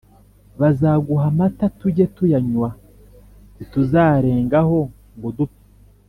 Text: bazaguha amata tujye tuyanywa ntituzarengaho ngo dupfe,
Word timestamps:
bazaguha 0.59 1.25
amata 1.31 1.65
tujye 1.79 2.05
tuyanywa 2.15 2.69
ntituzarengaho 3.55 4.79
ngo 5.17 5.29
dupfe, 5.37 5.61